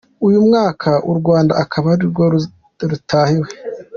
Uyu 0.27 0.39
mwaka 0.47 0.89
u 1.11 1.13
Rwanda 1.19 1.53
akaba 1.63 1.87
arirwo 1.95 2.23
rutahiwe. 2.89 3.49